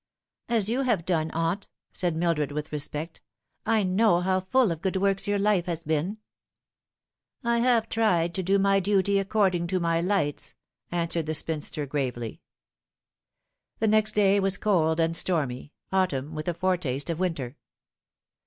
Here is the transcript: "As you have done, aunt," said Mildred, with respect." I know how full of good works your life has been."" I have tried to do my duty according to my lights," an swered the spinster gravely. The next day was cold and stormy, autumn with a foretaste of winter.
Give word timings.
"As 0.49 0.67
you 0.67 0.81
have 0.81 1.05
done, 1.05 1.29
aunt," 1.29 1.67
said 1.91 2.15
Mildred, 2.15 2.51
with 2.51 2.71
respect." 2.71 3.21
I 3.77 3.83
know 3.83 4.19
how 4.21 4.39
full 4.39 4.71
of 4.71 4.81
good 4.81 4.95
works 4.95 5.27
your 5.27 5.37
life 5.37 5.67
has 5.67 5.83
been."" 5.83 6.17
I 7.53 7.59
have 7.59 7.87
tried 7.87 8.33
to 8.33 8.41
do 8.41 8.57
my 8.57 8.79
duty 8.79 9.19
according 9.19 9.67
to 9.67 9.79
my 9.79 10.01
lights," 10.01 10.55
an 10.89 11.07
swered 11.09 11.27
the 11.27 11.35
spinster 11.35 11.85
gravely. 11.85 12.41
The 13.77 13.87
next 13.89 14.13
day 14.13 14.39
was 14.39 14.57
cold 14.57 14.99
and 14.99 15.15
stormy, 15.15 15.71
autumn 15.91 16.33
with 16.33 16.47
a 16.47 16.55
foretaste 16.55 17.11
of 17.11 17.19
winter. 17.19 17.57